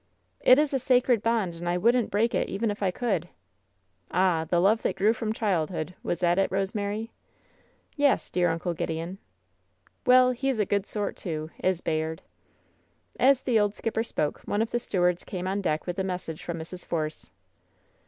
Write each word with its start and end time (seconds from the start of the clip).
"It 0.39 0.57
is 0.57 0.73
a 0.73 0.79
sacred 0.79 1.21
bond, 1.21 1.53
and 1.53 1.69
I 1.69 1.77
wouldn't 1.77 2.09
break 2.09 2.33
it 2.33 2.49
even 2.49 2.71
if 2.71 2.81
I 2.81 2.89
could." 2.89 3.29
"Ah! 4.09 4.45
the 4.45 4.59
love 4.59 4.81
that 4.81 4.95
grew 4.95 5.13
from 5.13 5.31
childhood— 5.31 5.93
was 6.01 6.21
that 6.21 6.39
it, 6.39 6.51
Rosemary?" 6.51 7.11
"Yes, 7.95 8.31
dear 8.31 8.49
Uncle 8.49 8.73
Gideon." 8.73 9.19
"Well, 10.07 10.31
he's 10.31 10.57
a 10.57 10.65
good 10.65 10.87
sort, 10.87 11.15
too— 11.15 11.51
^is 11.63 11.83
Bayard." 11.83 12.23
WHEN 13.17 13.27
SHADOWS 13.27 13.27
DIE 13.27 13.31
67 13.31 13.31
As 13.31 13.41
tlie 13.43 13.61
old 13.61 13.75
skipper 13.75 14.03
spoke, 14.03 14.41
one 14.45 14.63
of 14.63 14.71
the 14.71 14.79
stewards 14.79 15.23
came 15.23 15.47
on 15.47 15.61
deck 15.61 15.85
with 15.85 15.99
a 15.99 16.03
message 16.03 16.43
from 16.43 16.57
Mrs. 16.57 16.83
Force. 16.83 17.29